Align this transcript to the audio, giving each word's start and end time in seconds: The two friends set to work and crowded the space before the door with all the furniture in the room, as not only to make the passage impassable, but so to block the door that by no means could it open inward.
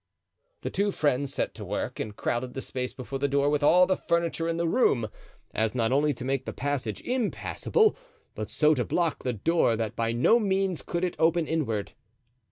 The 0.61 0.71
two 0.71 0.91
friends 0.91 1.31
set 1.31 1.53
to 1.53 1.63
work 1.63 1.99
and 1.99 2.15
crowded 2.15 2.55
the 2.55 2.61
space 2.61 2.91
before 2.91 3.19
the 3.19 3.27
door 3.27 3.51
with 3.51 3.61
all 3.61 3.85
the 3.85 3.95
furniture 3.95 4.49
in 4.49 4.57
the 4.57 4.67
room, 4.67 5.09
as 5.53 5.75
not 5.75 5.91
only 5.91 6.11
to 6.15 6.25
make 6.25 6.45
the 6.45 6.53
passage 6.53 7.01
impassable, 7.03 7.95
but 8.33 8.49
so 8.49 8.73
to 8.73 8.83
block 8.83 9.21
the 9.21 9.33
door 9.33 9.75
that 9.77 9.95
by 9.95 10.11
no 10.11 10.39
means 10.39 10.81
could 10.81 11.03
it 11.03 11.15
open 11.19 11.45
inward. 11.45 11.91